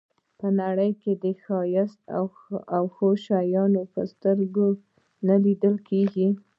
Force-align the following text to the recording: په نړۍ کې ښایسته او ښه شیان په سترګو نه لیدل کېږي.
په 0.39 0.47
نړۍ 0.61 0.91
کې 1.01 1.11
ښایسته 1.43 2.09
او 2.75 2.83
ښه 2.95 3.09
شیان 3.25 3.73
په 3.93 4.01
سترګو 4.11 4.67
نه 5.27 5.35
لیدل 5.43 5.75
کېږي. 5.89 6.27